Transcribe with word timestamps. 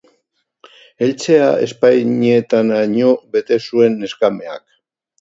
Eltzea 1.07 1.51
ezpainetaraino 1.67 3.15
bete 3.39 3.63
zuen 3.71 4.03
neskameak. 4.05 4.69